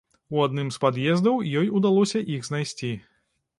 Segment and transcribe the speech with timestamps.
[0.37, 2.93] У адным з пад'ездаў ёй удалося іх знайсці.